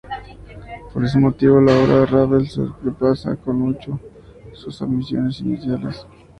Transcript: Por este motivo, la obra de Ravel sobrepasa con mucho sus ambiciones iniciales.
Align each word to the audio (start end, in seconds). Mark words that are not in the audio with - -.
Por 0.91 1.05
este 1.05 1.19
motivo, 1.19 1.61
la 1.61 1.77
obra 1.77 1.97
de 1.99 2.05
Ravel 2.07 2.49
sobrepasa 2.49 3.35
con 3.35 3.57
mucho 3.59 3.99
sus 4.53 4.81
ambiciones 4.81 5.39
iniciales. 5.41 6.07